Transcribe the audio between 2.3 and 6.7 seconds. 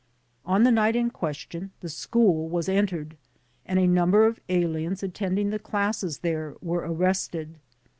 was entered and a number of aliens attending the classes there